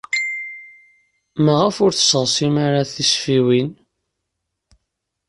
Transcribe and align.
Maɣef 1.43 1.75
ur 1.85 1.91
tesseɣsim 1.93 2.55
ara 2.65 2.81
tisfiwin? 2.93 3.69